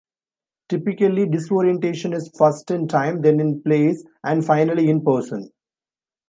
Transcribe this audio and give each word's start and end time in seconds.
Typically, 0.67 1.27
disorientation 1.27 2.11
is 2.11 2.31
first 2.35 2.71
in 2.71 2.87
time, 2.87 3.21
then 3.21 3.39
in 3.39 3.61
place 3.61 4.03
and 4.23 4.43
finally 4.43 4.89
in 4.89 5.05
person. 5.05 5.51